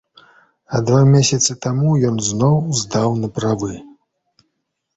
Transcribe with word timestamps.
А 0.77 0.79
два 0.89 1.01
месяцы 1.15 1.57
таму 1.67 1.91
ён 2.11 2.17
зноў 2.29 2.57
здаў 2.81 3.09
на 3.23 3.33
правы. 3.39 3.73